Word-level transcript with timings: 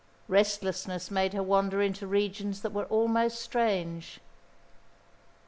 Restlessness 0.27 1.11
made 1.11 1.33
her 1.33 1.43
wander 1.43 1.79
into 1.79 2.07
regions 2.07 2.63
that 2.63 2.71
were 2.73 2.85
almost 2.85 3.39
strange. 3.39 4.19